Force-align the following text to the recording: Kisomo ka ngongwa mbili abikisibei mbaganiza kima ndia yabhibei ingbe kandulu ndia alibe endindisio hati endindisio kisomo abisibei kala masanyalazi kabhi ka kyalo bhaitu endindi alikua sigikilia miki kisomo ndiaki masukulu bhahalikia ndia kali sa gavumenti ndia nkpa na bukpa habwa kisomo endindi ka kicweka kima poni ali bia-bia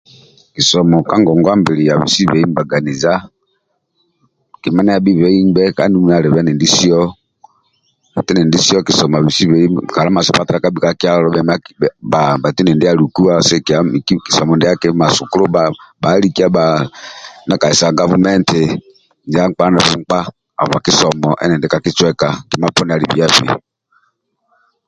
Kisomo 0.53 0.97
ka 1.09 1.15
ngongwa 1.21 1.53
mbili 1.61 1.83
abikisibei 1.93 2.45
mbaganiza 2.49 3.11
kima 4.61 4.81
ndia 4.81 4.95
yabhibei 4.95 5.37
ingbe 5.41 5.61
kandulu 5.77 6.03
ndia 6.05 6.17
alibe 6.19 6.39
endindisio 6.41 6.99
hati 8.13 8.29
endindisio 8.31 8.79
kisomo 8.87 9.15
abisibei 9.17 9.65
kala 9.93 10.09
masanyalazi 10.15 10.63
kabhi 10.63 10.79
ka 10.85 10.91
kyalo 11.01 11.27
bhaitu 12.11 12.59
endindi 12.61 12.85
alikua 12.87 13.33
sigikilia 13.47 13.89
miki 13.91 14.13
kisomo 14.25 14.51
ndiaki 14.55 14.87
masukulu 15.01 15.45
bhahalikia 16.01 16.47
ndia 17.45 17.61
kali 17.61 17.75
sa 17.79 17.97
gavumenti 17.99 18.61
ndia 19.27 19.43
nkpa 19.49 19.65
na 19.73 19.79
bukpa 19.87 20.19
habwa 20.59 20.79
kisomo 20.85 21.29
endindi 21.43 21.67
ka 21.71 21.79
kicweka 21.83 22.27
kima 22.49 22.67
poni 22.75 22.91
ali 22.93 23.05
bia-bia 23.13 23.53